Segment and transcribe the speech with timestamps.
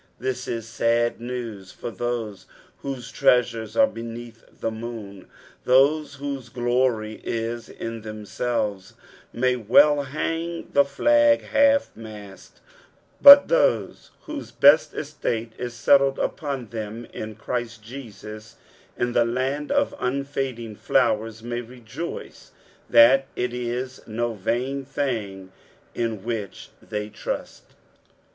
[0.19, 2.47] This is sad news for those
[2.79, 5.27] whose treafares are beneath the moon;
[5.63, 8.93] those whose glorying is in tbeinselves
[9.31, 12.61] may veil hang the flag half mast;
[13.21, 18.55] but those whose best estate is settled upon them in Christ Jesus
[18.97, 22.49] in the land of unfading flowers, may rejuice
[22.89, 25.51] that it is no vain thing
[25.93, 27.75] in which they trust.